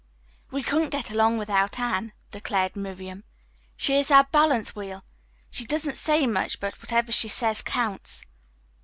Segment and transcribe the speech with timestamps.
[0.49, 3.23] "We couldn't get along without Anne," declared Miriam.
[3.77, 5.03] "She is our balance wheel.
[5.51, 8.25] She doesn't say much, but whatever she says counts."